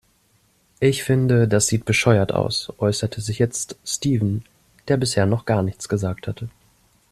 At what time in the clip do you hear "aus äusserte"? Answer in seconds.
2.31-3.21